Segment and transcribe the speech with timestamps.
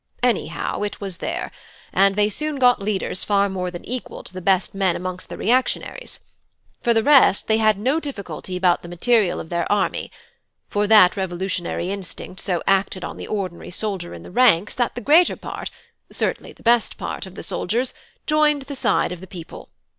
[0.23, 1.51] Anyhow, it was there,
[1.93, 5.37] and they soon got leaders far more than equal to the best men amongst the
[5.37, 6.21] reactionaries.
[6.81, 10.11] For the rest, they had no difficulty about the material of their army;
[10.67, 15.01] for that revolutionary instinct so acted on the ordinary soldier in the ranks that the
[15.01, 15.69] greater part,
[16.11, 17.93] certainly the best part, of the soldiers
[18.25, 19.69] joined the side of the people.